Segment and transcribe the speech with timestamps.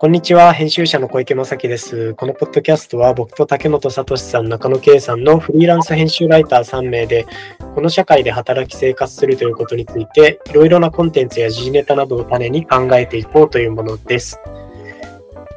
[0.00, 2.14] こんにちは、編集者の小池正樹です。
[2.14, 7.26] このポッドキャストは僕と竹本聡さん、中野圭さんのフリーランス編集ライター3名で、
[7.74, 14.40] この社会で働き生活するということについて、いろいろなコンテンツや時事ネタなどを種に考えていこうというものです。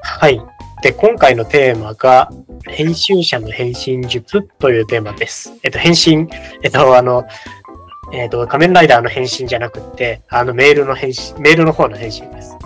[0.01, 0.41] はい。
[0.81, 2.29] で、今回のテーマが、
[2.67, 5.53] 編集者の返信術というテーマです。
[5.63, 6.27] えっと、返信、
[6.63, 7.23] えっと、あの、
[8.11, 12.57] えっと、仮面ライダーの返信じゃなくて、あの、メールの返信、メールの方の返信です。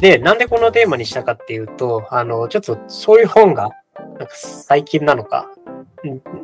[0.00, 3.70] で、なんでこのテーマにしたかっていうと、あの、ちょっとそういう本が、
[4.18, 5.50] なんか最近なのか、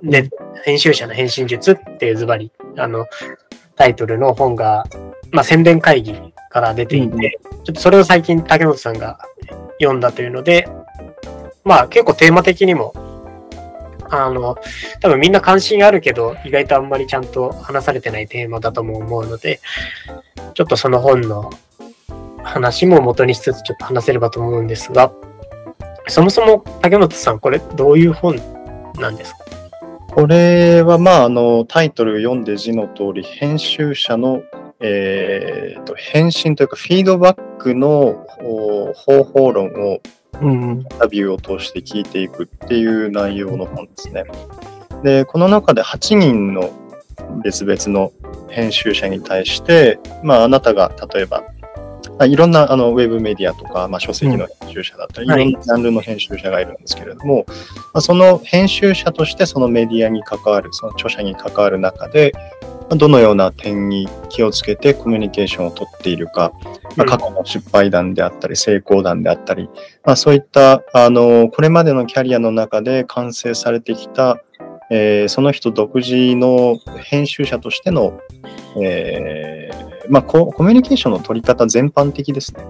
[0.03, 0.29] で、
[0.65, 3.07] 編集者の返信術っていうズバリ、あの、
[3.77, 4.85] タイトルの本が、
[5.30, 6.15] まあ、宣伝会議
[6.51, 9.19] から出ていて、ちょっとそれを最近竹本さんが
[9.80, 10.69] 読んだというので、
[11.65, 12.93] まあ結構テーマ的にも、
[14.11, 14.57] あの、
[15.01, 19.61] 多分みんな関心あるけど、意外とあんまりちゃんと話されてないテーマだとも思うので、
[20.55, 21.51] ちょっとその本の
[22.55, 25.13] 話も元にしつつちょっと話せればと思うんですが、
[26.09, 28.37] そもそも竹本さん、これどういう本
[28.99, 29.38] なんですか？
[30.15, 34.43] これはまあ、あの、タイトル読んで字の通り、編集者の
[34.87, 38.27] えーと、返信というかフィードバックの
[38.95, 40.01] 方法論を
[40.43, 44.24] インタビューを通して聞いていくっていう内容の本ですね。
[45.02, 46.71] で、この中で8人の
[47.43, 48.13] 別々の
[48.51, 51.45] 編集者に対して、まあ、あなたが例えば、
[52.23, 57.54] いろんなあのウェブメディアとか、まあ、書籍の編集者だったり、うん、いろんなジャンルの編集者がいるんですけれども、はい、ま
[57.95, 62.32] あ、その編集者としてそのメディアに関わる、その著者に関わる中で、
[62.90, 66.53] どのような点に気をつけてコミュニケーションをとっているか、
[66.97, 69.69] まあ、過去の失敗談であったり、成功談であったり、
[70.04, 74.38] まあ、そういったあのこれまでのキャリアの中で完成されてきた、
[74.91, 78.21] えー、その人独自の編集者としての、
[78.81, 79.63] えー
[80.09, 82.65] まあコ、コミュニケーションの取り方全般的ですね。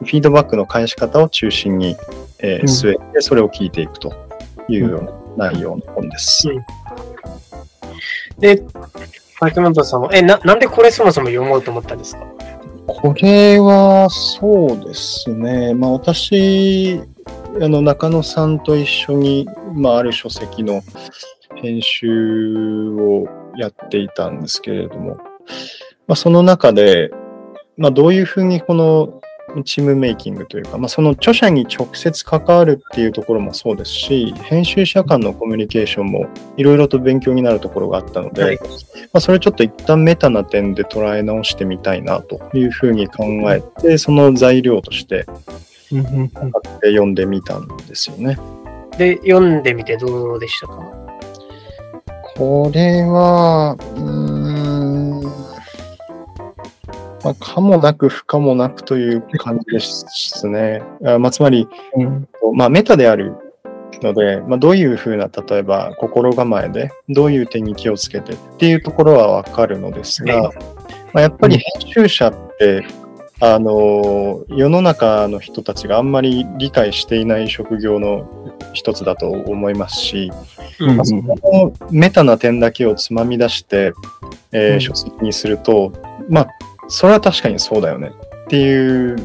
[0.00, 1.96] フィードバックの返し方を中心に、
[2.38, 4.12] えー、据えて、それを聞いていくと
[4.68, 4.98] いうよ
[5.36, 6.48] うな内容の本です。
[6.48, 6.64] うん
[8.38, 8.64] で、
[9.38, 12.26] 竹本さんは、え、な、なんでこれそもそも読もうと思ったんですか？
[12.86, 15.74] これは、そうですね。
[15.74, 17.00] まあ、私、
[17.60, 20.82] あの、中野さんと一緒に、まあ、ある書籍の
[21.56, 25.18] 編集をやっていたんですけれども、
[26.12, 27.10] まあ、その中で、
[27.78, 29.22] まあ、どういうふうにこの
[29.64, 36.26] チームメイキングというか、まあ、その著者に直接関わるっていうところもそうですし、編集者間のコミュニケーションも
[36.58, 38.66] いろいろと勉強になるところがあったので、はい、ま
[39.14, 45.24] あ、それをちょっと一旦メタな点で捉え直してみたいなというふうに考えて、その材料として
[46.82, 48.36] 読んでみたんですよね。
[48.98, 50.92] で、読んでみてどうでしたか？
[52.34, 54.31] これは、うん
[57.24, 60.82] まあ、かもなく不可もなくという感じですね。
[61.04, 63.34] あまあ、つまり、うん、まあ、メタである
[64.02, 70.50] ので、まあ、どういうふうな、例えば心構えで、どういう点に気をつけてっていうところはわかるのですが、
[71.12, 72.84] まあ、やっぱり編集者って、
[73.44, 80.30] あの世の中の人たちがあんまり理解していない職業の一つだと思いますし、
[80.78, 83.94] うんまあ、そのメタな点だけをつまみ出して、
[84.52, 85.92] えー、書籍にすると、
[86.28, 86.48] まあ、
[86.92, 88.12] それは確かにそうだよね
[88.44, 89.16] っていう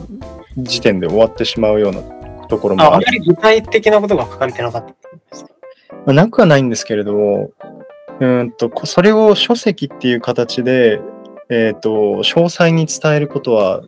[0.57, 2.01] 時点で終わってしまうような
[2.47, 5.51] ところもああまり具体的なことが書かれてなかったんですか、
[5.91, 7.51] まあ、なくはないんですけれども、
[8.21, 11.01] うんとそれを書籍っていう形で、
[11.49, 13.81] えっ、ー、と詳細に伝えることは、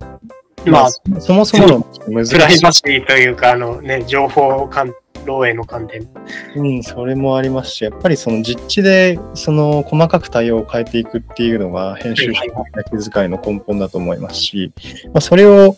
[0.65, 1.79] まあ、そもそもの
[2.09, 2.33] 難しい。
[2.33, 4.93] プライバシーというか、あのね、情報関
[5.29, 6.07] 漏洩の観点。
[6.55, 12.65] うん、それもありますし、やっぱりその実地でその細かく対応を変えていくっていうのが編集者の
[12.99, 14.73] 気遣いの根本だと思いますし、
[15.05, 15.77] まあ、それを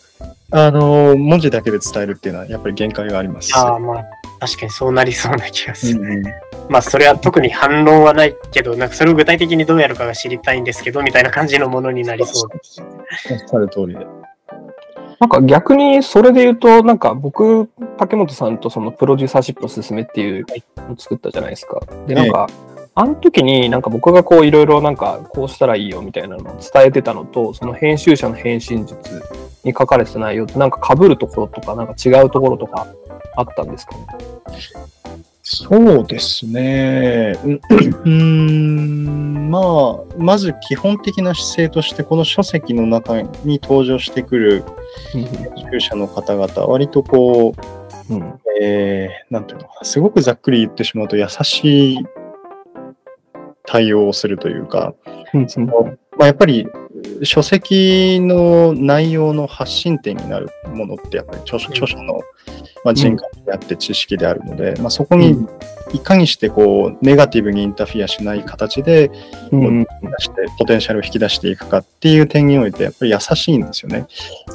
[0.50, 3.56] あの文字だけで伝えるっていうのはやっぱり限界があります。
[3.56, 4.04] あまあ、
[4.40, 6.00] 確かにそうなりそうな気がする。
[6.00, 6.22] うん
[6.68, 12.80] まあそれは特に反論はないけど、なんかそれを具体的にどうやるかが知りたいんですけど、みたいな感じのものになりそうです。
[12.80, 14.06] おっしゃる通りで。
[15.22, 20.44] なんか逆にそれで言うと、なんか僕、竹本さんとそのプロデューサーシップの勧めっていう
[20.76, 21.80] のを作ったじゃないですか。
[22.08, 22.48] で、なんか、
[22.96, 29.22] あの時になんか僕がこういろいろなんかこうしたらいいよみたいなのを伝えてたのと、その編集者の返信術
[29.62, 32.88] に書かれてた内容ってなんか被るところとかなんか違うところとか
[33.36, 34.06] あったんですかね？
[35.44, 37.34] そうですね。
[38.04, 44.62] うん、まあ、まず基本的な姿勢として、この書籍の中に登場してくる
[45.12, 45.26] 編
[45.72, 47.54] 集者の方々、割とこ
[48.08, 52.06] う、うん、えー、なんていうのかな、すごくざっくり言ってしまうと、優しい
[53.64, 54.94] 対応をするというか、
[55.48, 56.68] そのまあ、やっぱり
[57.22, 62.20] 書籍の内容の発信点になるものってやっぱり著書著書の、
[62.84, 65.46] まあ、人格であって知識であるので、まあ、そこに
[65.92, 69.10] いかにしてこうネガティブにインターフィアしない形で、
[69.50, 69.84] うん。
[69.84, 69.88] 出
[70.18, 74.06] してポテンシャルを引き出していくかっていう点においてやっぱり優しいんですよね。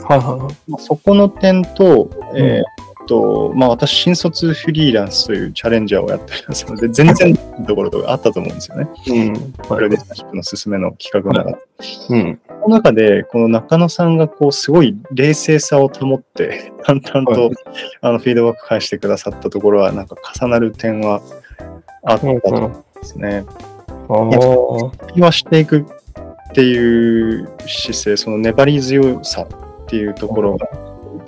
[0.07, 0.55] はいはいはい。
[0.67, 8.87] まあそこの点と、えーっと、まあ私、新卒フリーランスというチャレンジャーをやっておりますので、全然いいところとかあったと思うんですよね。
[9.07, 9.51] うん。
[9.53, 11.65] プロデューサーシップの進めの企画の中で。
[12.09, 12.39] うん。
[12.47, 17.51] その中で、この中野さんがこう、すごい冷静さを保って、 淡々と、はい
[18.01, 21.21] あのフィードバック返してくださったところは、なんか重なる点は
[22.03, 23.45] あったと思うんですね。
[24.09, 24.29] ああ。
[25.15, 25.83] 言わしていくっ
[26.53, 29.47] ていう姿勢、その粘り強さ
[29.83, 30.67] っていうところが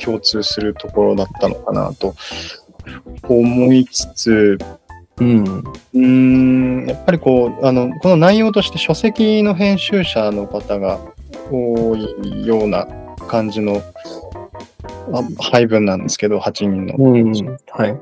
[0.04, 2.16] 共通するところだったのかなと
[3.28, 4.58] 思いつつ、
[5.20, 5.44] うん。
[5.44, 11.00] うーん、やっぱりこう、あの、この内容として書籍の編集者の方が
[11.52, 12.88] 多いような
[13.28, 13.82] 感じの
[15.14, 16.96] あ配分なんですけど、8人の。
[16.98, 17.58] うん。
[17.70, 17.98] はい。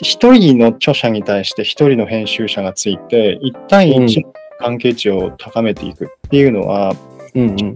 [0.00, 6.94] 一人の著者に対して一人の編集者がついて、1対1の関係値を高めていくっていうのは、
[7.34, 7.74] うんうん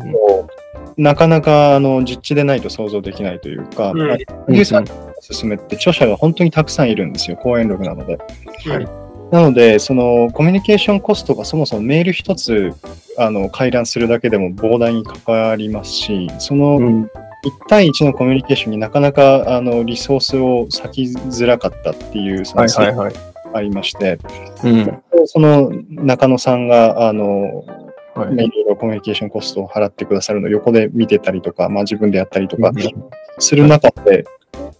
[0.96, 8.18] なかなかあの実地でないと想像できないというか、うんまあプロデューサーの勧めって著者が本当にたくさんいるんですよ、講演力なので。
[8.68, 12.72] はいなので、そのコミュニケーションコストがそもそもメール一つ
[13.18, 17.02] あの回覧するだけでも膨大にかかりますし、そのうん。
[17.02, 17.08] 1
[17.68, 23.12] 対1のコミュニケーションになかなかあのリソースを割きづらかったっていうそのはい。
[23.54, 24.18] ありまして、
[24.64, 25.02] うん。
[25.26, 27.64] その中野さんがあの
[28.16, 32.72] はいまあいろいろコミュニケーションコストを払ってくださるのを横で見てたりとか、まあ、自分でやったりとか
[33.38, 34.24] する中で、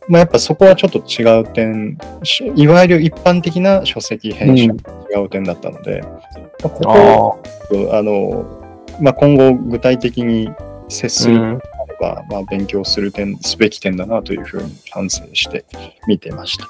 [0.09, 6.09] まあ、やっぱそこはちょっと違う点、しいわゆる一般的な書籍編集と違う点だったので、ま
[6.65, 8.47] あ、ここをああの、
[9.01, 10.51] まあ、今後具体的に
[10.89, 11.31] 接すあ。
[11.33, 11.53] るうん。
[11.55, 11.61] の
[12.01, 15.65] が、まあ、勉強する点、すべき点だなというふうに反省して
[16.07, 16.67] 見てました。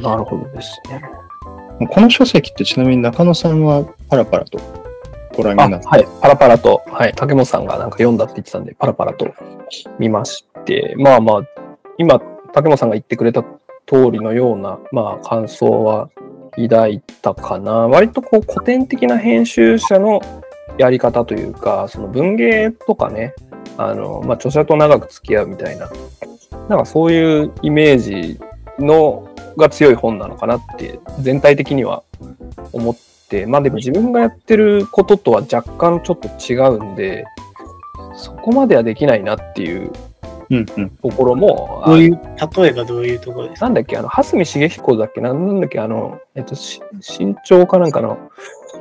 [0.00, 1.02] なるほどですね。
[1.90, 4.83] この書籍ってちなみに中野さんはパラパラと
[5.36, 6.06] ご覧、になって、はい。
[6.20, 7.12] パラパラと、はい。
[7.14, 9.34] 竹本さんがなんか読んだって言ってたんで、パラパラと
[9.98, 11.42] 見まして、まあまあ、
[11.98, 12.20] 今、
[12.52, 13.42] 竹本さんが言ってくれた
[13.86, 16.08] 通りのような、まあ、感想は
[16.56, 17.72] 抱いたかな。
[17.88, 20.20] 割とこう、古典的な編集者の
[20.78, 23.34] やり方というか、その文芸とかね、
[23.76, 25.90] あの、まあ、著者と長く付き合うみたいな、
[26.68, 28.40] なんかそういうイメージ
[28.78, 32.02] のが強い本なのかなって、全体的には
[32.72, 33.13] 思って、
[33.46, 37.24] まあでも自分がやってることとは若干ちょっと違うんで、
[38.16, 39.90] そこまではできないなっていう
[40.50, 42.20] うんうん、ところも、どういう、
[42.58, 43.66] 例えばどういうところですか？
[43.66, 45.22] なんだっけ、あの、蓮見茂彦だっけ？
[45.22, 46.82] なんなんだっけ、あの、えっと、し
[47.18, 48.30] 身長かなんかの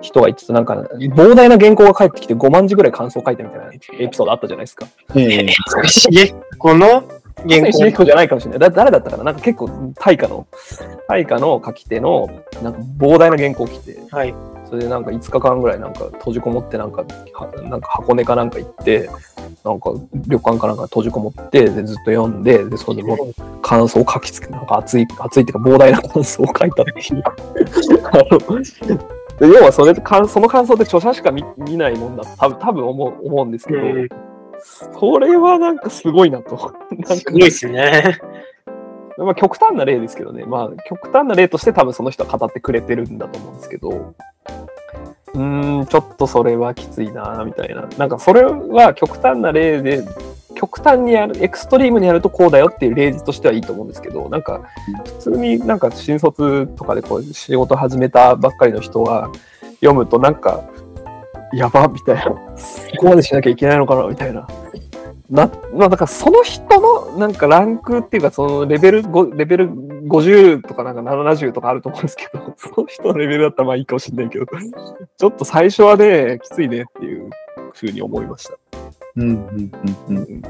[0.02, 4.88] 人が言ってた、なんか、膨大な原稿が返ってきて5万字ぐらい感想書いたみたいなエピソードあったじゃないですか。
[5.16, 5.88] ええ。
[5.88, 7.04] しげこの？
[7.48, 8.60] 原蓮見茂稿彦じゃないかもしれない。
[8.60, 9.24] だ誰だったかな？
[9.24, 10.48] なんか結構、大化の、
[11.08, 12.30] 大化の書き手の、
[12.62, 14.34] なんか膨大な原稿を来て、はい。
[14.74, 19.08] それでなんか5日間ぐらいなんか閉じこもってなんかはなんか箱根かなんか行って
[19.64, 19.94] なんか
[20.26, 27.24] 旅館かなんか閉じこもってでずっと読んででそれでもう感想を書きつけなんか熱い熱いっていうか膨大な感想を書いたっていう。
[28.04, 34.08] あので要はそれかその感想って著者しか見見ないもんだと多分多分思う思うんですけど、うん
[34.64, 36.74] それはなんかすごいなと。
[36.92, 38.18] なんかすごいですね。
[39.18, 44.16] まあ、極端な例ですけどね、まあ、極端な例として多分その人は語ってくれてるんだと思うんですけど、
[45.34, 47.88] うーん、ちょっとそれはきついな、みたいな。
[47.98, 50.04] なんかそれは極端な例で、
[50.56, 54.62] 極端にやる、エクストリームにやるとこうだよっていう例示としてはいいと思うんですけど、なんか
[55.06, 59.30] 普通になんか新卒とかでこう仕事始めたばっかりの人が
[59.76, 60.64] 読むとなんか、
[61.54, 62.38] やばみたいな、こ
[62.98, 64.48] こまでしなきゃいけないのかなみたいな。
[65.30, 74.46] な、まあ、だからその人のなんかランクっていうか、そのレベル5、レベル50とかなんか70とかあると思うんですけど、 その人のレベルだったらまあいいかもしれないけど、
[75.18, 77.30] ちょっと最初はね、きついねっていう
[77.74, 78.54] ふうに思いました。
[79.16, 79.72] うんうん
[80.10, 80.42] うんうん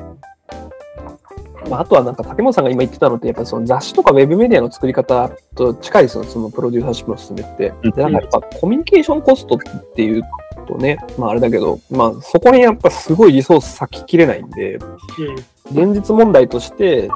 [1.70, 7.74] まあ、あとはなんか竹本さんが今言ってたのって、やっぱりその雑誌とかウェブメディアの作り方と近いですよ、そのプロデューサーシップの進めって。
[7.84, 9.60] うんで、なんかやっぱコミュニケーションコストっ
[9.96, 10.24] ていう
[10.64, 15.94] とね、まああれだけど、まあそこにやっぱすごいリソース割ききれないんで、うん。
[15.94, 17.10] 現実問題として、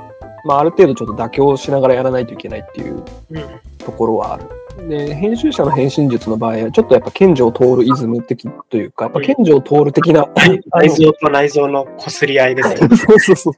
[0.46, 3.44] まあある程度ちょっと妥協しながらやらないといけないっていううん。
[3.78, 4.44] ところはある。
[4.88, 10.28] で、編集者の返信術の場合は、ちょっとやっぱ賢者を通るイズム的というか、やっぱ賢者を通る的な、
[10.74, 12.98] 内臓と内臓の擦り合いですよね。
[12.98, 13.56] そうそうそう。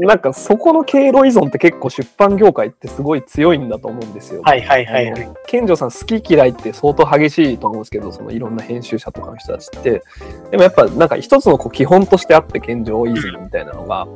[0.06, 4.42] なんかそこの経路依存って結構出版業界ってすごい強いんだと思うんですよ。
[4.44, 5.28] はいはいはいはい。
[5.46, 10.02] 賢者さん好き嫌いって相当激しいと思うんですけど、そのいろんな編集者とかの人たちって。
[10.50, 14.06] でもやっぱなんか一つのこう基本としてあって賢者イズムみたいなのが、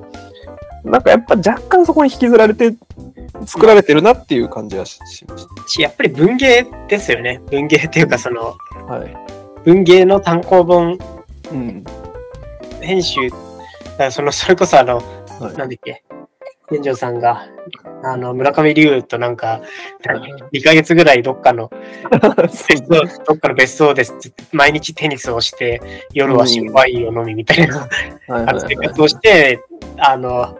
[0.84, 2.74] なんかやっぱ若干そこに引きずられて
[3.46, 7.40] 作られてるなっていう感じはししまししやっぱり文芸ですよね。
[7.50, 8.56] 文芸っていうかその、
[8.88, 8.94] た。
[8.94, 9.16] はい。
[9.64, 10.98] 文芸の単行本
[11.52, 11.84] うん。
[12.80, 13.20] 編集、
[13.98, 15.04] だその、それこそあの、はい
[15.40, 16.02] なんだっけ、
[16.68, 17.46] 天井さんが、
[18.02, 19.60] あの、村上龍となんか、は
[20.52, 21.70] い2ヶ月ぐらいどっかの、
[22.10, 25.80] どっかの別荘ですって毎日テニスをして、
[26.12, 27.88] 夜はシンワインを飲みみたいな、
[28.26, 29.60] 生活をして、
[29.98, 30.57] あの、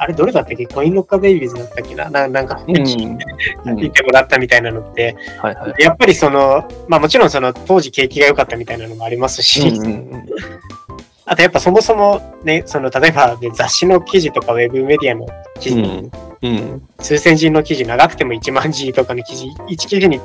[0.00, 0.66] あれどれだったっけ？
[0.66, 2.08] コインロッカーベイビーズだったっけな？
[2.08, 2.76] ななんか、うん。
[2.76, 3.76] うん。
[3.76, 5.82] 見てもらったみたいなのって、はいはい。
[5.82, 10.26] やっぱりその、まあもちろんその当時景気が良かったみたいなのもありますし、うんうんうん。
[11.26, 15.26] あとやっぱそもそもね、その例えば、ね、雑誌の記事とかウェブメディアの
[15.60, 16.10] 記事、うん。
[16.42, 16.82] うん。
[17.00, 20.20] 数千字の記事、長くても1万字とかの記事、1記事に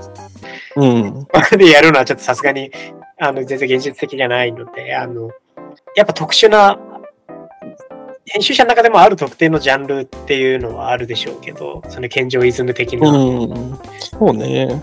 [0.76, 1.28] うん。
[1.58, 2.72] でやるのはちょっとさすがに
[3.20, 5.30] あの全然現実的じゃないので、あの、
[5.96, 6.78] やっぱ特殊な、
[8.26, 13.10] 編集者の中でもある特定のジャンルっていうのはあるでしょうけど、その健常イズム的な。
[13.10, 14.82] うん、そうね。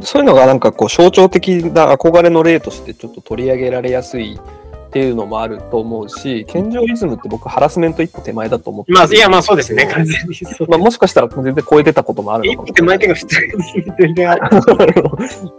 [0.00, 10.36] そういうのがなんかこう象徴的な憧れの例としてちょっと取り上げられやすいっていうのもあると思うし、健常イズムって僕ハラスメント一歩手前だと思ってるまあ、いや、まあそうですね、完全に。
[10.68, 13.52] まあ、もしかしたら全然超えてたこともあるのかも一歩手前っていうか普通に
[13.98, 14.62] 全然ある。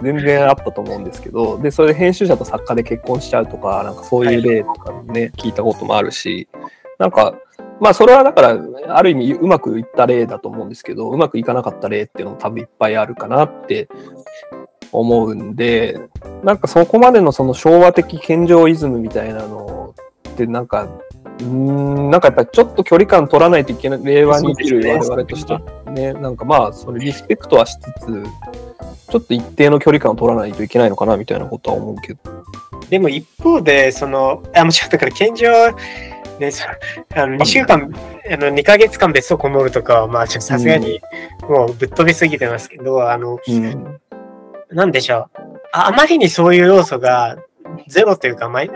[0.02, 6.48] 全然あったと思うんですけど、で、それで編集者と作家で結婚しちゃうとか、なんかそういう例とかね、聞いたこともあるし、
[6.98, 7.36] なんか、
[7.80, 8.58] まあそれはだから、
[8.90, 13.90] ある意味うまくいった例だと思うんですけど、うまくいかなかった例っていうのも多分いっぱいあるかなって
[14.92, 16.00] 思うんで、
[16.44, 19.94] なんかそこまでのその昭和的健常イズムみたいなの
[20.30, 25.62] ってなんか、うーん、なんかやっぱりちょっと距離感取らないといけない、令和に生きる我々としては
[25.92, 28.24] ね、なんかまあ、それリスペクトはしつつ、
[29.10, 32.20] ちょっと一定の距離感を取らないといけないのかなみたいなことは思うけど。
[32.90, 35.48] でも一方で、その、あ、もちろんだから、健常、
[36.40, 36.66] ね、そ
[37.16, 37.94] あの2週間、
[38.32, 41.00] あの2ヶ月間別荘こもるとかは、まあ、ちょっとさすがに
[41.48, 44.02] もうぶっ飛びすぎてますけど、あの、うん。
[44.70, 45.40] なんでしょう。
[45.72, 47.38] ああまりにそういう要素が
[47.88, 48.72] ゼロというかマイ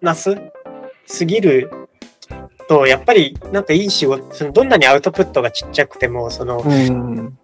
[0.00, 0.36] ナス
[1.06, 1.70] すぎる
[2.68, 7.38] と、やっぱりなんかいい仕事、そのどんなにアウトプットがちっちゃくても、その、うん。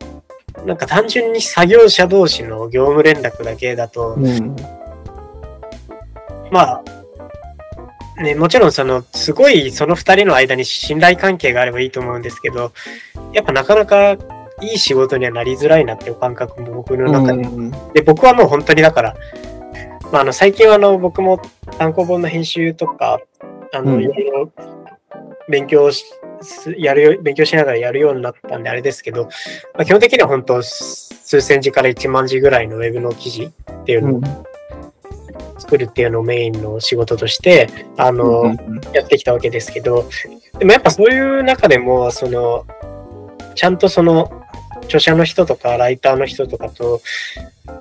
[0.67, 4.57] なんか単純に作業者同士の業務連絡だけだと、うん。
[6.51, 6.85] まあ、
[8.21, 12.73] ね、もちろんその、すごいその二人の間に信頼関係があればいいと思うんですけど、
[13.33, 14.13] やっぱなかなか
[14.61, 17.43] いい仕事にはなりづらいなっていう感覚も僕の中で。
[17.43, 19.17] うんで、僕はもう本当にだから、
[20.13, 21.41] まあ、あの最近はあの僕も
[21.79, 23.21] 単行本の編集とか、
[23.73, 24.03] あの、うん。
[24.03, 24.53] いろいろ
[25.49, 26.05] 勉強し、
[26.43, 29.25] すやるよ、勉強しながらやるようになったんであれですけど、
[29.75, 34.47] まあ、基本的には本当数千字から1万字ぐらいのウェブの記事っていうのを
[35.69, 38.57] 作るっていうのをメインの仕事として、あの、うん
[38.95, 40.09] やってきたわけですけど、
[40.59, 42.67] でもやっぱそういう中でも、その、
[43.55, 44.43] ちゃんとその、
[44.85, 47.03] 著者の人とか、ライターの人とかと、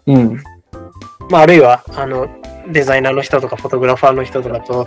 [0.06, 0.44] うん。
[1.30, 2.28] まあ、あるいは、あの、
[2.70, 4.86] デザイナーの人とか、フォトグラファーの人とかと、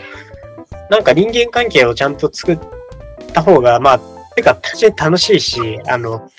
[0.91, 2.59] なんか人間関係をちゃんと作っ
[3.33, 4.01] た方が、まあ、
[4.35, 6.31] てか、単純に楽しいし、あの、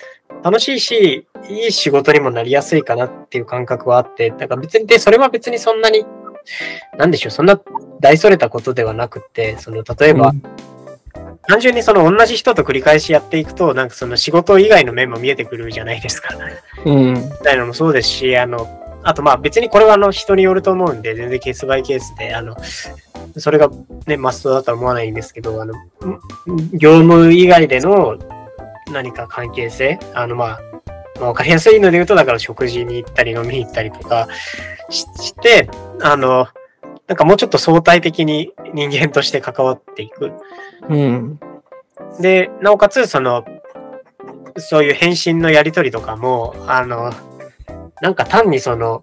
[0.44, 6.04] 楽しいし、いい仕事にもなりやすいかなっていう感覚はあって、だから別に、で、それは別にそんなに、
[6.96, 7.60] なんでしょう、そんな
[8.00, 10.32] 大それたことではなくて、その、例えば、
[11.48, 16.34] 単純にその同じ人と繰り返しやっていくと、なんかその仕事以外の面も見えてくるじゃないですか。
[16.84, 17.14] うん。
[17.14, 18.68] みたいなのもそうですし、あの、
[19.04, 22.56] あとまあ別にこれはあの人によると思うんで、全然ケースバイケースで、あの、
[23.36, 23.70] それが
[24.06, 25.80] ね、マストだとは思わないんですけど、あの、ん
[26.72, 28.16] 業務以外での
[28.92, 30.60] 何か関係性、あのまあ、
[31.22, 34.26] まあ、わかりやすいので言うと、だから食事に行ったり飲みに行ったりとか
[34.90, 36.48] しして、あの、
[37.06, 40.32] なんかもうちょっと相対的に人間として関わっていく。
[40.88, 41.38] うん。
[42.20, 43.44] で、なおかつ、その、
[44.56, 47.12] そういう返信のやりとりとかも、あの、
[48.00, 49.02] なんか単にその、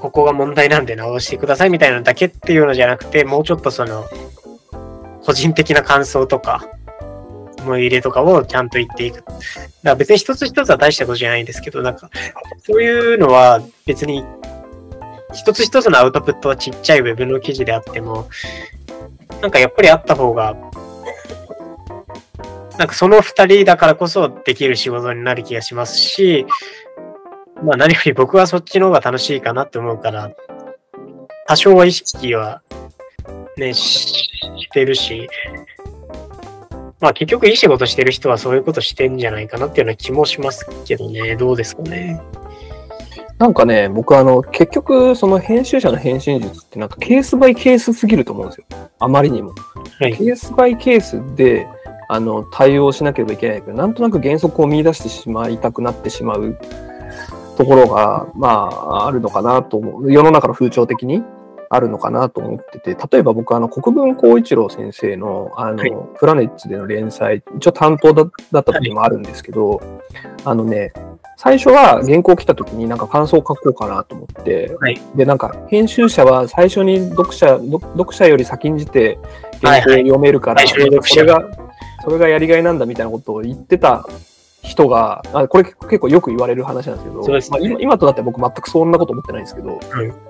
[0.00, 4.04] ここが問題なんで直してくださいみたいなのだけっていうのじゃなくて、もうちょっとその、
[5.24, 6.66] 個人的な感想とか、
[7.62, 9.16] 思い入れとかをちゃんと言っていく。
[9.16, 9.30] だか
[9.82, 12.10] ら別に一つ一つは大したことじゃないんですけど、なんか、
[12.62, 14.24] そういうのは別に、
[15.32, 18.28] 一つ一つのアウトプットはちっちゃいウェブの記事であっても、
[19.40, 20.56] なんかやっぱりあった方が、
[22.78, 26.46] なんかその二人だからこそできる仕事になる気がしますし、
[27.62, 30.30] まあ何より僕はそっちの方が楽しいかなって思うから、
[31.46, 32.62] 多少は意識は
[33.56, 35.28] ね、してるし、
[37.00, 42.20] まあ結局いい仕事してる人はそういうことしてんじゃないかなっていうような気もしますけどね、どうですかね。
[43.38, 48.66] なんかね、僕あの、結局、その編集者の返信術ってなんかケースバイケースすぎると思うんですよ。
[48.98, 49.54] あまりにも。
[49.98, 50.14] はい。
[50.14, 51.66] ケースバイケースで、
[52.10, 56.58] あの、対応しなければいけないけど、なんとなく原則を見出してしまいたくなってしまう
[57.56, 60.12] ところが、まあ、あるのかなと思う。
[60.12, 61.22] 世の中の風潮的に
[61.72, 65.92] あるのかなと思ってて、例えば僕、あの、国分光一郎先生の、あの、はい。
[66.18, 69.80] プラネッツでの連載、一応担当だだった時もあるんですけど、
[70.44, 70.92] あのね、
[71.36, 75.00] 最初は原稿来た時になんか感想を書こうかなと思って、はい。
[75.14, 79.20] で、なんか編集者は最初に読者、読読者より先んじて
[79.62, 81.40] 原稿を読めるから、はいはいそれが、
[82.02, 84.04] それがやりがいなんだみたいなことを言ってた
[84.62, 89.80] 人が、あこれ結構よく言われる話なんですけど、そうですねまあ、今今となっては僕全くそんなこと思ってないんですけど、はい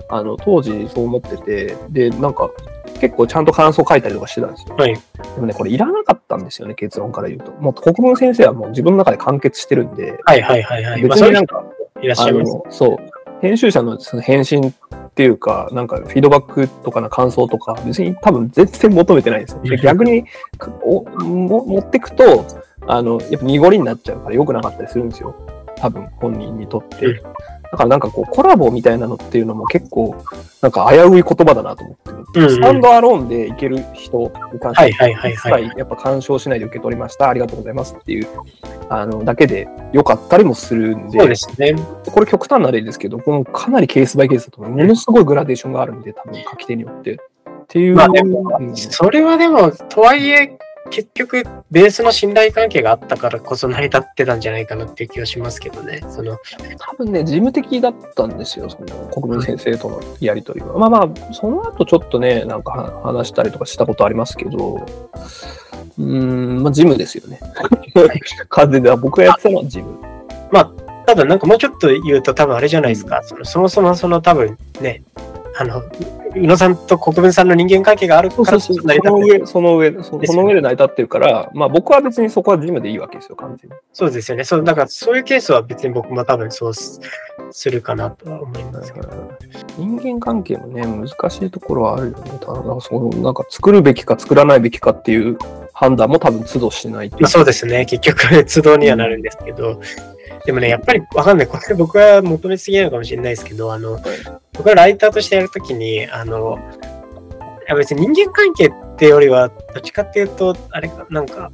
[0.09, 2.49] あの当時そう思ってて、で、なんか
[2.99, 4.75] 結構ちゃんと感想書いたりとかしてたんですよ。
[4.75, 4.93] はい。
[4.93, 5.01] で
[5.41, 7.51] もね、これいらなかったんですよね、結論から言うと。
[7.53, 11.01] もう国分先生はもう自分の中で完結してるんで、はいはいはいはい。
[11.01, 11.63] 別になんか、
[12.01, 12.53] いらっしゃあいます。
[12.53, 12.97] の、そう、
[13.41, 19.61] 編集者のその返信っていうか、なんかフィードバックとかな感想とか、別に多分全然求めてないんですよ。
[19.63, 20.25] で 逆に
[20.83, 22.45] おも持ってくと、
[22.87, 25.35] あの、やっぱ濁りになっちゃうから良くなかったりするんですよ。
[25.77, 27.05] 多分本人にとって。
[27.05, 27.21] うん
[27.71, 30.21] だからなんかこうコラボみたいなのっていうのも結構
[30.61, 32.15] なんか危うい言葉だなと思ってる。
[32.15, 35.29] うんうんスタンドアローンでいける人に関しては。
[35.29, 38.27] 一切やっぱ干渉しないで受け取りました、ありがとうございますっていう
[38.89, 41.75] あのだけで良かったりもするんで、そうですね。
[42.09, 44.77] これ極端な例ですけど、このかなりケースバイケースだと思う。
[44.77, 47.13] ものすごいグラデーションがあるんで、多分書き手によって。
[47.13, 47.17] っ
[47.67, 47.95] ていう。
[47.95, 50.57] まあでもうんそれはでも、とはいえ、
[50.91, 56.01] 結局、ベースの信頼関係があったからこそ成り立ってたんじゃないかなっていう気がしますけどね。
[56.09, 56.37] その、
[56.77, 60.77] 多分ね、事務的だったんですよ、その国分先生とのやりとりは。
[60.77, 64.75] まあまあ、その後ちょっとね、なんかは話したりとかしたことありますけど、
[65.97, 67.39] うーん、まあ、事務ですよね。
[68.49, 70.11] 完全では僕がやってたのは事務。
[71.05, 73.21] ただなんかもうちょっと言うと多分あれじゃないですか。
[73.23, 75.03] そのそもそもその多分ね、
[75.57, 75.83] あの、
[76.35, 83.75] 宇野さんと国分さんの人間関係があるからその上、その上、その上で成り立ってるから、まあ僕は別にそこは事務でいいわけですよ、完全に。
[83.91, 84.43] そうですよね。
[84.43, 87.01] そう、だからそういうケースは別に僕も多分そうす
[87.51, 89.09] するかなとは思いますけど。
[89.77, 92.31] 人間関係もね、難しいところはあるよね。
[92.39, 95.37] ただ、そのなんか作るべきか作らないべきかっていう
[95.73, 97.85] 判断も多分都度しないとまあ、そうですね。
[97.85, 99.81] 結局、都度にはなるんですけど、
[100.45, 101.47] でもね、やっぱりわかんない。
[101.47, 103.99] これ僕は求めすぎなのかもしれないですけど、あの、
[104.53, 106.59] 僕はライターとしてやるときに、あの、
[107.75, 111.51] 別に人間関係ってよりは、どっちかっていうと、あれか、なんか、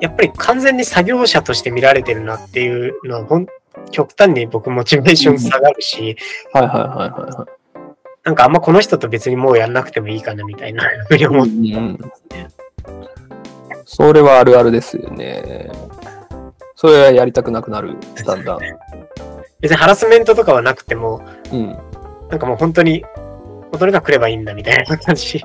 [0.00, 3.46] やっぱり完全に作業者として見られてるなっていうのは、ほん
[3.90, 6.16] 極端に僕モチベーション下がるし、
[6.52, 7.80] はいはいはいはいはい。
[8.24, 11.98] なんかあんまこの人と別にもうやんなくてもいいかなみたいなふうに思って、うん
[13.86, 15.70] それはあるあるですよね。
[16.76, 18.58] それはやりたくなくなる、だんだん。
[19.60, 21.76] 別にハラスメントとかはなくても、うん。
[22.28, 25.42] なんかもう本当に、もうどれが来ればいいんだみたいな感じ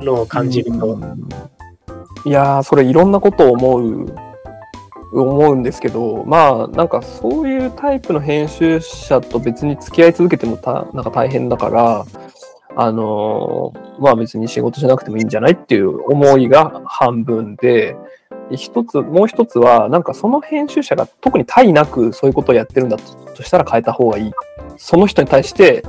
[0.00, 1.28] のを感じると、うん
[2.26, 4.14] いやー、それいろんなことを思う、
[5.12, 12.06] 思うんですけど、まあ、なんかそういうタイプの編集者と別に付き合い続けてもたなんか大変だから、
[12.76, 17.96] あのーまあ別に仕事しなくてもいいんじゃないっていう思いが半分で、
[18.50, 22.98] 一つ、もう一つは、なんかその編集者が特に対なくそういうことをやってるんだ
[23.34, 24.32] としたら変えた方がいい。
[24.76, 25.82] その人に対して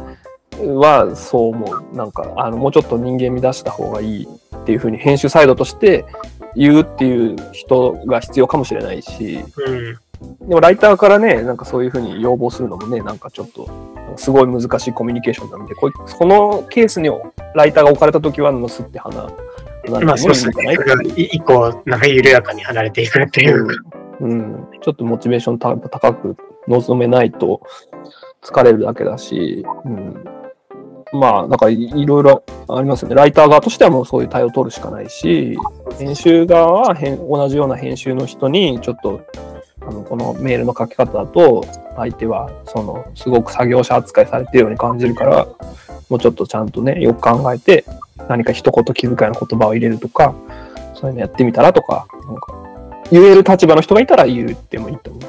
[0.59, 1.95] はそう思う。
[1.95, 6.05] なんか、あの、もうちょっと人間味出した方がいいっていうふうに編集サイドとして
[6.55, 10.47] 言うっていう人が必要かもしれないし、うん。
[10.47, 13.69] でもライターからね、なんかそういうふうに要望するのもね、なんかちょっと、
[14.15, 17.09] すごい難しいコミュニケーションなので、こうこのケースに
[17.55, 19.27] ライターが置かれたときは、のすって花、
[20.03, 20.53] まあそうですね。
[21.15, 23.73] いいんじゃなんか緩やかに離れていくっていうか。
[24.21, 26.37] うん、ちょっとモチベーションた高く
[26.67, 27.61] 望めないと
[28.41, 30.23] 疲れるだけだし、うん、
[31.19, 33.15] まあ、だからいいろいろありますよね。
[33.15, 35.57] ライター側としてはもうそういう対応を取るしかないし、
[35.99, 39.21] 編集側は編同じような編集の人にちょっと
[39.81, 41.65] あのこのメールの書き方だと
[41.95, 45.47] 相手はそのすごく作業者扱いされてるように感じるから
[46.09, 47.85] もうちょっとちゃんとねよく考えて
[48.29, 50.33] 何か一言気遣いの言葉を入れるとか
[50.93, 52.65] そういうのやってみたらとかなんか
[53.11, 55.23] 言える立場の人がいたら言ってもいいと思う。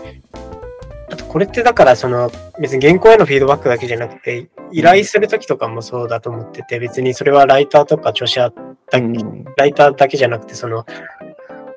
[1.10, 8.52] あとこれってだから、その、別に原稿へのフィードバックだけじゃなくて、依頼するときとかもそうだと思ってて、別にそれはライターとか著者
[8.90, 10.84] だけ、うんライターだけじゃなくて、その、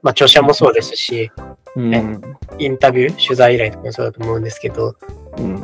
[0.02, 1.32] まあ著者もそうですし、
[1.76, 1.90] うん。
[1.92, 2.18] ね
[2.58, 4.96] インタビュー、取材依頼とかもそうだと思うんですけど、
[5.38, 5.64] うん。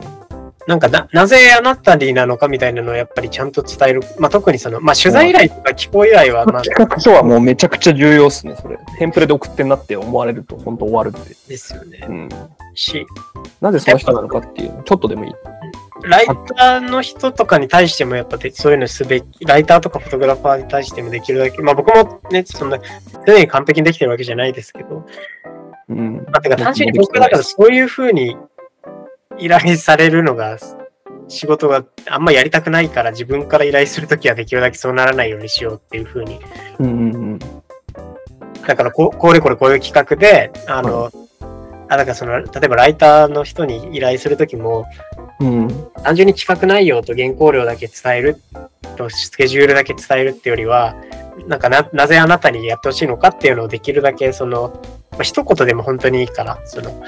[0.68, 4.02] なんかな、なぜあなたになのかみたいなのをやっぱりちゃんと伝える。
[4.18, 8.80] まあ、特にその、まあ、取材依頼とか寄稿依頼は、まあ、企画書はもうめちゃくちゃ重要ですね、それ。
[8.98, 11.36] テンプレで送ってんなって思われると、本当終わるって。
[11.48, 12.12] ですよねう。
[12.12, 12.30] ん。
[12.74, 13.06] し、
[13.62, 15.34] なぜその人なのかっていう、ちょっとでもいい。
[16.04, 22.80] ライターの人とかに対してもやっぱでそういうのすべき、ライターとかフォトグラファーに対してもできるだけ、まあ僕もね、そんな、
[23.28, 25.06] 常に完璧にできてるわけじゃないですけど、
[25.90, 26.16] うん。
[26.32, 28.36] まあ、てか単純に僕だからそういうふうに
[29.38, 30.58] 依頼されるのが、
[31.28, 36.40] 仕事があんまやりたくないから自分から依頼するときはできるだけそうならないようにしようっていうふうに。
[36.80, 37.40] うんうんうん。
[38.68, 41.12] だからこう、これこれこういう企画で、あの、
[41.88, 44.86] あ、だからその、例えばライターの人に依頼するときも、
[45.40, 45.68] うん。
[46.04, 48.42] 単純に企画内容と原稿料だけ伝える
[48.96, 50.96] と、スケジュールだけ伝えるってよりは、
[51.48, 57.04] なんかな、なぜあなたにやってほしいのかっていうのをできるだけ、その、まあ、一言でも本当にいいから、その、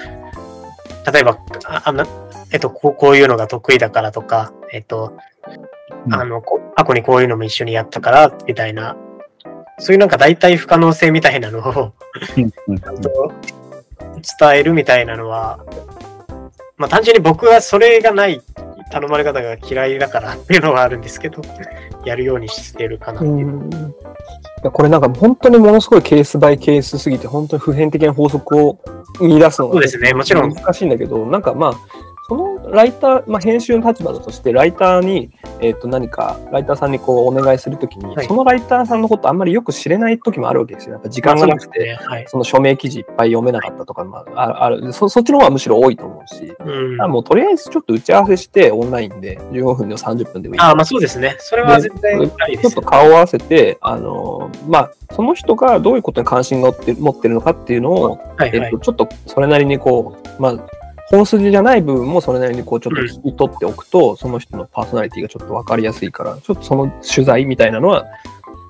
[1.12, 2.06] 例えば、ああの、
[2.52, 5.18] えっと、こうこういうのが得意だからとか、えっと、
[6.06, 6.14] うん。
[6.14, 8.98] あの、こ過去にこういうのも一緒にやったから、みたいな、
[9.80, 11.94] そういうなんか大体不可能性みたいなのを
[12.36, 12.50] 伝
[14.56, 15.60] えるみたいなのは、
[16.78, 18.42] まあ単純に僕はそれがない
[18.92, 21.42] 頼まれ方が嫌いだからっていうのはあるんですけど、
[22.06, 23.48] やるようにしてるかなっていう。
[23.48, 23.96] う
[24.72, 28.80] これなんか本当にものすごいケースバイケースすぎて、本当に普遍的な法則を
[29.20, 30.54] 見出すのがそうですね、もちろん。
[30.54, 31.74] 難しいんだけど、なんかまあ、
[32.28, 40.94] そのライター、まあ、編集の立場だとして、ライターに、えっ、と、何か、ライターさんにこう、お願いするときに、はいそのライターさんのことあんまりよく知れない時もあるわけですよ。
[40.94, 42.00] やっぱ時間がなくて、ね。
[42.02, 42.26] はい。
[42.28, 47.02] その署名記事いっぱい読めなかったとか、まあ、ああるそそっちの方がむしろ多いと思うし、うん。
[47.02, 50.62] あもうとりあえずちょっと打ち合わせして、オンラインで15分でも30分でもいい。
[50.62, 51.36] ああ、まあそうですね。
[51.40, 52.90] それは絶対ありですちょっと。
[52.90, 58.80] 顔を合わせて、あのまあ、その人がどういうことに関心が持って持ってるのかっていうのを、はいはいえっと、。
[58.80, 60.77] ちょっとそれなりにこう、まあ、
[61.10, 68.06] 本筋じゃない部分もそれなりにこうちょっと聞き取っておくと、その人のパーソナリティがちょっと分かりやすいから、ちょっとその取材みたいなのは、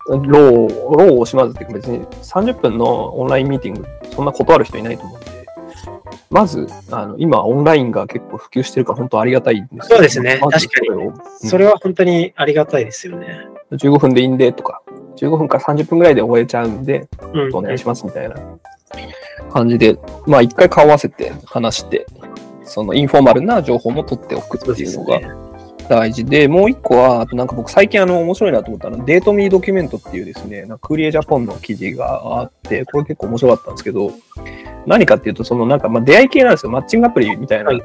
[0.07, 5.27] ローを、ローを惜しまずっていうか別に30分のオンラインミーティング、そんな断る人いないと思うんで、
[6.29, 10.39] まず、あの今オンラインが結構普及してるから本当ありがたいんですそうですね。
[10.41, 10.87] まず確かに。
[10.87, 11.13] それを。
[11.37, 13.47] それは本当にありがたいですよね。
[13.71, 14.81] 15分でいいんでとか、
[15.17, 17.55] 15分から30分ぐらいで終えちゃうんで、うん。
[17.55, 18.35] お願いしますみたいな
[19.51, 22.05] 感じで、まあ一回顔合わせて話して、
[22.67, 25.29] そのインフォーマルな情報も取っておくっていうのがね。
[25.89, 34.11] 大事で、もう一個は、あとなんか僕最近あの面白いなと思ったのは、デートミードキュメントっていうですね、なんかクーリエジャポンの記事があって、これ結構面白かったんですけど、
[34.85, 37.81] 何かっていうと、そのなんかまあ出会い系なんですよ、マッチングアプリみたいなはい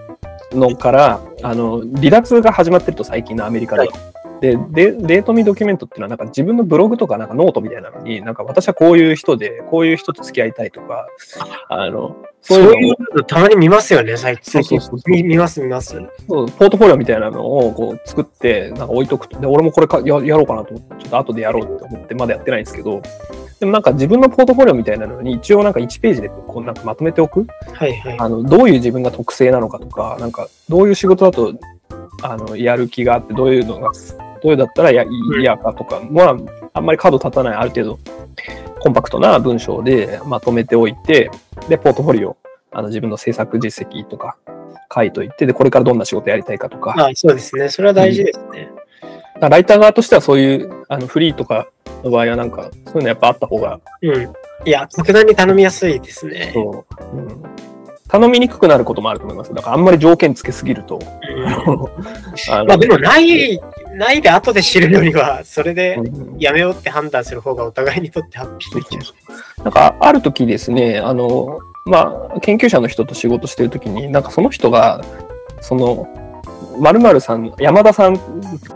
[0.53, 3.83] のから、あの離脱が始まってると最近のアメリカで。
[3.83, 3.91] はい
[4.43, 11.07] でで、デートミードキュメントっていうのは、なんか自分のブログとかなんかノートみたいなのに、なんか私はこういう人で、こういう人と付き合いたいとか、
[11.69, 15.11] あの、そそうういうのたまに見ますよね、最最近そうそうそう。
[15.11, 15.97] 見見ます、見ます。
[16.29, 19.39] そうポートフォリオみたいなのをこう作って、なんか置いとくと。
[19.39, 23.01] で、俺もこれかややろうかなと思って、ちょっと後でやろうって思って、まだやってないんですけど、
[23.61, 27.47] でもなんか自分のポートフォリオみたいなのに、一応なんか1ページでこうなんかまとめておく。
[27.73, 28.17] はいはい。
[28.19, 31.55] あの、どういう自分が特性なのかとか、なんか、どういう仕事だと、
[32.23, 33.93] あの、やる気があって、どういうのが、
[34.43, 35.05] どういうだったらや
[35.41, 36.37] 嫌かとか、まあ、
[36.75, 37.99] あんまり角立たない、ある程度、
[38.81, 41.31] コンパクトな文章でまとめておいて、
[41.69, 42.37] で、ポートフォリオ、
[42.73, 44.37] あの、自分の制作実績とか
[44.93, 47.69] 書いといて、で、これからどんな仕事やりたいかとか、あそうですね。
[47.69, 48.71] それは大事ですね。
[49.03, 51.69] だからライター側としてはそういう、あの、フリーとか
[52.03, 54.33] の場合はなんか、そういうのやっぱあった方が、うん。
[54.65, 56.51] いや、格段に頼みやすいですね。
[56.53, 57.43] そう、うん、
[58.09, 59.55] 頼みにくくなることもあると思います。
[59.55, 61.47] だからあんまり条件つけすぎると、うん
[62.51, 63.61] あのまあでも、ない、
[63.97, 69.05] ないで後で知るよりは、それでうんやめようって判断する方がお互いにとってハッピーできる。
[69.65, 75.05] なんか、ある時ですね、あの、まあ、研究者の人と仕事してる時に、なんかその人が、
[75.61, 76.07] その、
[76.79, 78.19] 〇〇さん、山田さん、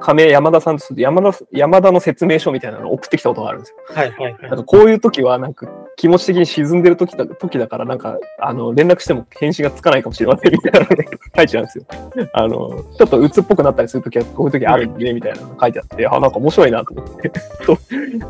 [0.00, 3.76] 仮名山田さんと山田、山田の説明書みたいなのを送ってきたことがあるんですよ。
[3.94, 4.42] はいはいはい。
[4.42, 10.96] なんかこういう時は、なんか気持ち的に沈んでる時だ時だから、なんか、あの、連絡しても返信がつかないかもしれませんみたいなのが
[11.36, 11.84] 書いてあるんですよ。
[12.32, 17.32] あの、ちょっと鬱っぽくなったりする時は、こういう時あるんでね、みたいなのが書いてあって、あ、なんか面白いなと思って、
[17.64, 17.78] そ う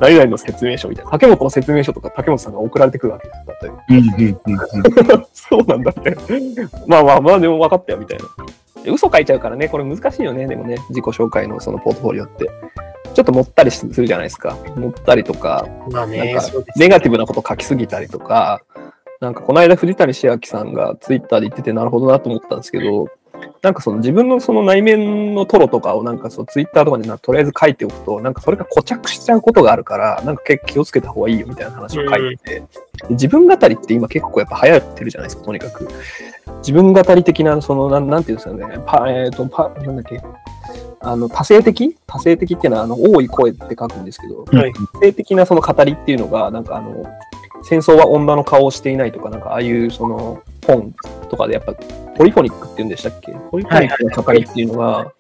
[0.00, 3.46] 何々の説明書みたいな、竹本の説明書とか竹本さんが送られてくるわけです。
[3.46, 4.60] だったりうんうんうん
[5.12, 6.70] うん そうなんだみたいな。
[6.86, 8.24] まあまあまあ、でも分かったよみたいな。
[8.86, 12.48] で嘘書いちゃうからね、これ難しいよね、でもね、自己紹介のそのポートフォリオって。
[13.14, 14.58] ちょっと持ったりするじゃないですか。
[14.76, 18.62] 持ったりとか、まあね、なんかネガティブなこと書きすぎたりとか、
[19.22, 23.08] なんかこの間藤谷千秋さんがツイッターで言っててなるほどなと思ったんですけど、
[23.62, 32.66] なんかその自分のその内面のトロとかをなんかそうツイッターとかになとりあえず書いておくと、なんかそれが固着しちゃうことがあるから、なんか結構気をつけた方がいいよみたいな話を書いてて、で
[33.10, 35.88] 自分語りって今結構やっぱ流行ってるじゃないですか、とにかく。
[36.58, 40.20] 自分語り的な、その、なんなんていうんですかね、パ、えっ、と、パ、なんだっけ、
[41.00, 41.96] あの、多性的？
[42.06, 47.04] 多性的っていうのは、あの、多い声って書くんですけど、はい多性的なその語りっていうのが、なんかあの、
[47.62, 50.94] 戦争は女の顔をしていないとか、なんかああいうその本
[51.28, 51.74] とかでやっぱ
[52.16, 53.32] ポリフォニックって言うんでしたっけ？
[53.50, 55.12] ポリフォニックの語りっていうのが、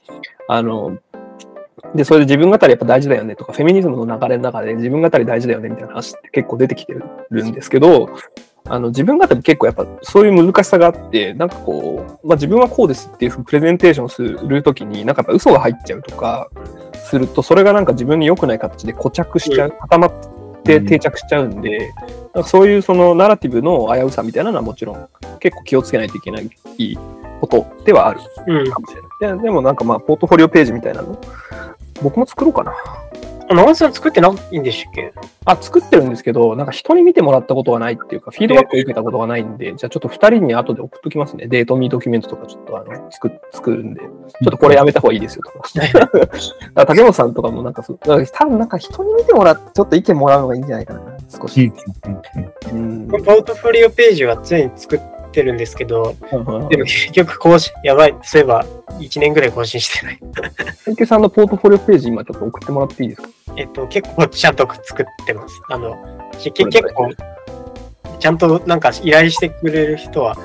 [0.48, 0.98] あの、
[1.94, 6.94] で、それで自分語りやっぱ大事だよねとか、フェミニズムの流れの中で自分語り大事だよねみたいな話って結構出てきて
[7.30, 8.08] るんですけど、
[8.68, 16.50] あの自分語り結構やっぱそういう難しさがあって、なんかこう、まあ自分はこうですっていうふうにプレゼンテーションするときに、なんかやっぱ嘘が入っちゃうとか、
[17.04, 20.12] すると、それがなんか自分に良くない形で固着しちゃう、固まっ
[20.66, 21.92] て定着しちゃうんで、
[22.34, 25.08] なんかそういうそのナラティブの危うさみたいなのはもちろん
[25.40, 26.50] 結構気をつけないといけない
[27.40, 28.70] ことではあるうん。
[28.70, 29.38] かもしれない。
[29.38, 31.18] ででもなんかまあ、ポートフォリオページみたいなの、
[32.02, 32.74] 僕も作ろうかな。
[33.48, 35.12] あ長瀬さん作ってないんでしたっけ？
[35.44, 41.46] あ、作ってるんですけど、なんか人に見てもらったことがないっていうか、フィードバックを受けたことがないんで、じゃあちょっと二人に後で送っときますね。
[41.46, 44.08] デートミードキュメントとかちょっとあの作作るんで、ちょ
[44.48, 45.68] っとこれやめた方がいいですよとか。
[45.78, 46.10] だか
[46.74, 51.72] ら竹本さんとかもなんかそう、だから多分なんか人に見てもらって、ちょっと意見もらうのがいいんじゃないかな、少し。
[52.72, 53.08] うん。
[53.08, 58.14] ポートフォリオページは常に作ってるんですけど、でも結局更新、やばい。
[58.22, 58.64] そういえば、
[58.98, 60.18] 1年ぐらい更新してない。
[60.84, 63.28] 小池さんのポートフォリオページ今ちょっと送ってもらっていいですか？
[63.56, 65.60] えっと、結構ちゃんと作ってます。
[65.70, 65.96] あの、
[66.42, 66.52] 結
[66.94, 67.10] 構、
[68.18, 70.36] ちゃんとなんか依頼してくれる人は、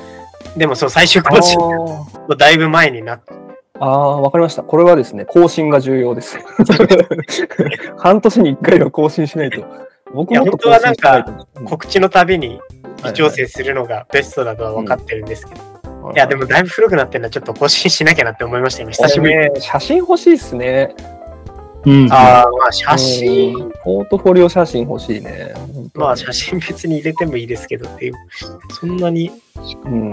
[0.57, 3.33] でもそう、最終更新のだいぶ前になって、
[3.79, 4.61] ああ、わかりました。
[4.61, 6.37] これはですね、更新が重要です。
[7.97, 9.63] 半年に一回は更新しないと。
[10.13, 12.59] 僕もっと更新しなん告知のたびに
[13.03, 20.95] 微調整するのがベストだとは分かってるんですけど、いや、でもだいぶ古くなってるのはちょっと更新しなきゃなって思いました今、久しぶりね写真欲しいっすね。
[21.85, 22.11] うん。
[22.11, 25.53] ああ、まあ写真、うんポートフォリオ写真欲しいね。
[25.95, 28.13] まあ写真別に入れてもいいですけどっていう、
[28.69, 29.31] そんなに、
[29.85, 30.11] うん。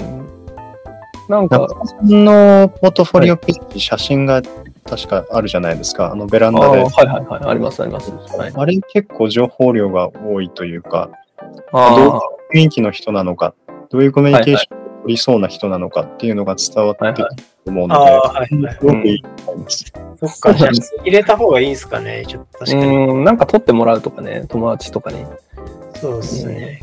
[1.28, 4.40] なんか、さんのポートフォリオページ、写真が
[4.88, 6.10] 確かあるじゃないですか。
[6.10, 6.66] あのベランダで。
[6.68, 8.10] はいはいはい、ありますあります。
[8.10, 11.10] はい、あれ結構情報量が多いというか、
[11.72, 13.54] あどういう雰囲気の人なのか、
[13.90, 18.74] どういうコミュニケーションを取りそうな人なのかっていうのが伝わってくると思うので、ああ、はいはい。
[18.74, 19.92] すごくいいと思います。
[20.20, 22.86] そっか、写真入れた方がいいですかね、ちょっと確かに。
[22.86, 25.24] うん、なんか撮ってもらうとかね、友達とかに。
[25.94, 26.80] そうですね。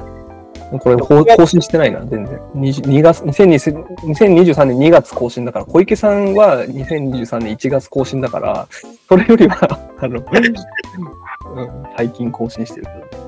[0.80, 2.40] これ更新してないな、全然。
[2.56, 8.68] 20 2月、2020 2023年2月更新だから、小池さんは2023年1月更新だから、
[9.08, 13.25] それよりは、あの、うん、最近更新してるけど。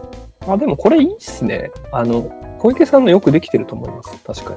[0.47, 1.71] あ、でもこれいいっすね。
[1.91, 2.23] あの、
[2.59, 4.17] 小池さんのよくできてると思います。
[4.23, 4.55] 確か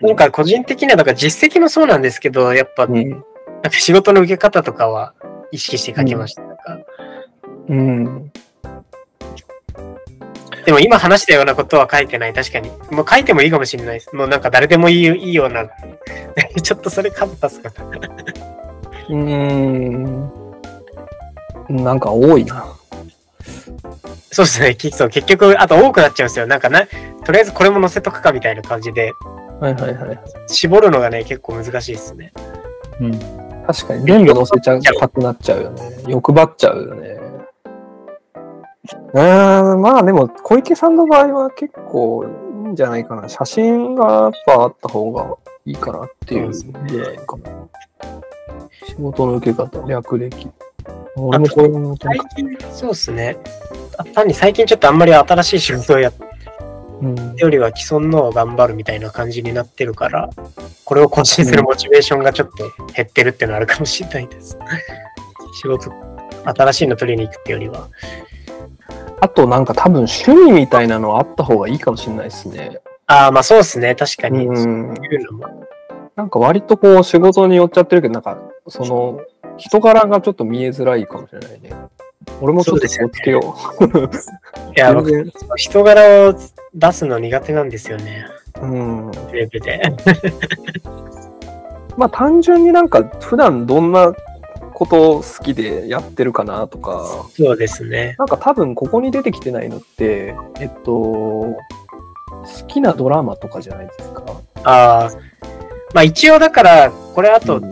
[0.00, 3.10] なんか個人的には、だから実績もそうなんですけど、やっぱ、に。
[3.10, 3.22] なん
[3.70, 5.14] か仕事の受け方とかは
[5.52, 6.42] 意識して書きました。
[7.68, 7.78] うん。
[7.78, 8.32] うん。
[10.64, 12.70] でも今話したようなことは書いてない、確かに。
[12.90, 14.14] もう書いてもいいかもしれないです。
[14.14, 15.68] もうなんか誰でもいいいいような。
[16.62, 17.84] ちょっとそれカブタすかな。
[19.08, 20.30] うーん。
[21.68, 22.66] なんか多いな。
[24.30, 26.46] そうですね、きそう結局、あと多くなっちゃうんですよ。
[26.46, 26.86] なんかな、
[27.24, 29.12] とりあえずこれも載せとくかみたいな感じで、
[29.60, 30.20] はいはいはい。
[30.48, 32.32] 絞るのがね、結構難しいですね。
[33.00, 35.82] うん確かに全部載せちゃうたくなっちゃうよね。
[36.08, 37.20] 欲張っちゃうよね。
[39.14, 42.28] うーん、まあでも小池さんの場合は結構い
[42.68, 43.28] いんじゃないかな。
[43.28, 46.50] 写真がやっぱあった方がいいかなっていう
[46.88, 47.68] ぐらいかな。
[48.88, 50.50] 仕事の受け方、略歴。
[51.16, 53.36] 俺もこれも最近、そうですね。
[53.98, 56.12] あ単に最近ちょっとあんまり新しい仕事をやっ
[57.02, 60.30] うん、よりは既存のを頑張るみたいな感じになってるから、
[60.84, 64.56] これを更新するモチベーションがちょっと減ってるっていうのはあるかもしれないです。
[65.60, 65.92] 仕事、
[66.44, 67.88] 新しいの取りに行くってよりは。
[69.20, 72.78] あとなんか多分趣味みたいなのあった方がいいかもしれないですね。
[73.06, 73.96] ああ、まあそうですね。
[73.96, 74.46] 確かに。
[74.46, 74.94] うん。
[76.14, 78.38] なんか割とこう仕事に寄っちゃってるけど、なんか
[78.68, 79.20] その
[79.58, 81.72] 人柄がちょっと見えづらいかもしれないね。
[82.40, 83.84] 俺もちょっと気をつけよう。
[84.76, 86.34] いや、僕、人柄を
[86.74, 88.26] 出すの苦手なんですよね。
[88.60, 89.08] うん。
[89.08, 89.82] ウェブで。
[91.96, 94.14] まあ単純になんか普段どんな
[94.72, 97.04] こと好きでやってるかなとか、
[97.36, 98.14] そうですね。
[98.18, 101.56] なんか多分ここに出てきてないのって、えっと、好
[102.68, 104.22] きなドラマとかじゃないですか？
[104.64, 105.10] ああ。
[105.92, 107.71] まあ一応だから、これあと、うん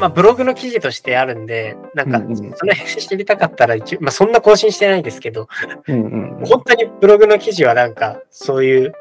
[0.00, 5.48] まあブログの記事としてあるんで、なんかその辺知りたかったら一応、まあそんな更新してないですけど、
[5.86, 8.92] うんうん本当にブログの記事はなんか、そういう、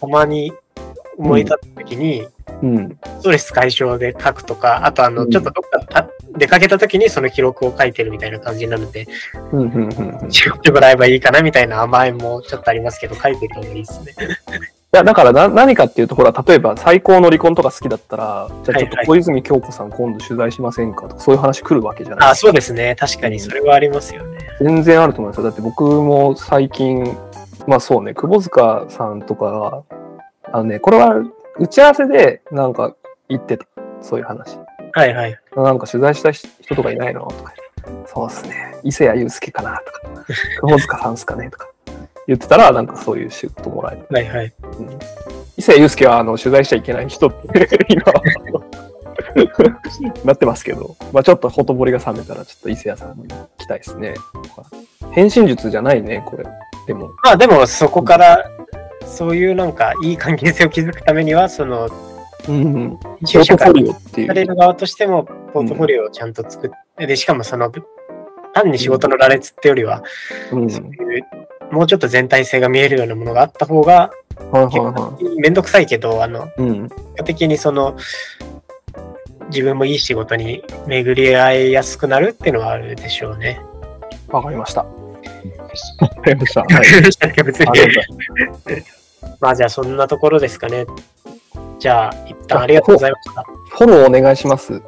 [0.00, 0.52] たまに
[1.16, 2.26] 思い立った時に、
[2.62, 2.98] うん。
[3.20, 9.06] ストレス解消で書くとか、あとあの、うんちょっとどっかた出かけた時にその記録を書いてるみたいな感じなので、
[9.52, 9.88] うん、うん、
[10.22, 10.28] うん。
[10.28, 14.14] い絞ってもらえばいいかなみたいな甘えもちょっとありますけど、書いてる方がいいですね。
[14.92, 22.96] や、だからな何かっていうと、ほら、例えば最高の離婚とか好きだったら、じゃあちょっとはいはい小泉京子さん今度取材しませんかとか、そういう話来るわけじゃないあ、そうですね。
[22.98, 24.38] 確かにそれはありますよね。
[24.60, 25.44] 全然あると思いますよ。
[25.44, 27.16] だって僕も最近、
[27.66, 29.82] まあそうね、窪塚さんとかが、
[30.52, 31.16] あのね、これは
[31.58, 32.94] 打ち合わせでなんか
[33.28, 33.66] 言ってた。
[34.00, 34.58] そういう話。
[34.92, 35.38] はいはい。
[35.54, 37.52] なんか取材した人とかいないのとか。
[38.06, 38.76] そうっすね。
[38.82, 40.24] 伊勢谷友介かなとか。
[40.62, 41.68] 窪塚さんっすかねとか。
[42.28, 44.06] 言ってたら、なんかそういう仕事もらえる。
[44.10, 44.54] はいはい。
[44.78, 44.98] うん
[45.56, 48.04] 伊勢谷友介はあの取材しちゃいけない人って 今
[50.24, 54.14] なってますけど、まあちょっとほとぼりが冷めたらちょっと伊勢谷さんも行きたいですね。
[55.10, 56.44] 返信術じゃないね、これ。
[56.86, 57.08] でも。
[57.24, 58.48] まあでもそこから、
[59.04, 61.88] そういうなんかいい関係性を築くためには、その、
[62.48, 62.98] うんうん。
[62.98, 64.26] ポ就職ートフォリオっていう。
[64.28, 67.72] される側としても、ポートフォリオをちゃんと作って、で、しかもその、
[68.54, 70.04] 単に仕事の羅列ってよりは、
[70.52, 70.70] うん。
[70.70, 71.24] そういう
[71.70, 74.10] もうちょっと全体性が見えるようなものがあった方が、
[74.52, 76.50] はい結はいは構めんどくさいけど、あの、い。
[76.58, 76.82] うん。
[76.88, 77.96] 結果的にその、
[79.50, 83.60] 自分もいい仕事に巡り合いやすくなるっていうのはあるでしょうね。
[84.28, 84.82] わかりました。
[84.82, 84.88] わ
[86.22, 86.60] かりました。
[86.60, 87.44] はい。
[87.44, 88.84] 別にありがとうござい
[89.40, 90.86] まあじゃあそんなところですかね。
[91.78, 93.44] じゃあ一旦ありがとうございました。
[93.76, 94.82] フォローお願いします。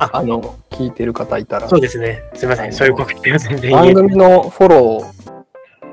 [0.00, 1.68] ああの、聞いてる方いたら。
[1.68, 2.22] そうですね。
[2.34, 2.72] すみません。
[2.72, 3.94] そういう告知は全然言番。
[3.94, 5.17] 組のフォロー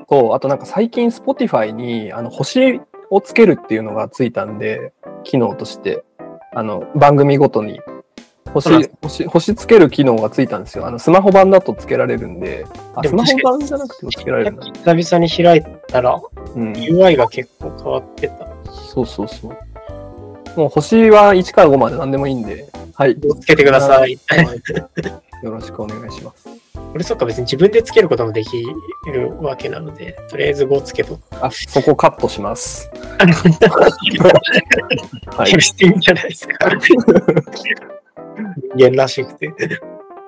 [0.09, 6.03] と、あとなんか最近 Spotify にあの星をつけるっていうのがついたんで、機能として、
[6.53, 7.81] あの番組ごとに
[8.53, 10.87] 星星星つける機能がついたんですよ。
[10.87, 12.65] あのスマホ版だとつけられるんで、
[12.95, 14.65] あスマホ版じゃなくてもつけられるんだ。
[14.65, 16.21] 久々に開いたら
[16.55, 18.47] うん、UI が結構変わってた。
[18.71, 20.59] そうそうそう。
[20.59, 23.17] もう星は1から5まで何でもいいんで、はい。
[23.41, 24.17] つけてください。
[25.43, 26.47] よろしくお願いします。
[26.73, 28.63] これそっか別に自分でつけることもでき
[29.11, 31.19] るわけなので、とりあえず5つけと。
[31.41, 32.89] あ、そこカットします。
[35.27, 35.61] は い。
[35.61, 36.69] していいんじゃないですか。
[38.75, 39.53] 人間らしくて。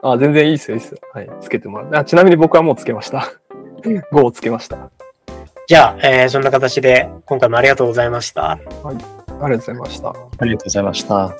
[0.03, 0.99] あ、全然いいですよ、いいですよ。
[1.13, 1.29] はい。
[1.41, 1.89] つけてもらう。
[1.93, 3.31] あちなみに僕はもうつけました。
[3.83, 4.77] 5をつけました。
[4.77, 4.89] あ
[5.67, 8.57] じゃあ、えーそんな形で今回もありがとうございました。
[9.49, 10.09] りがとうございました。
[10.09, 11.37] ありがとうございました。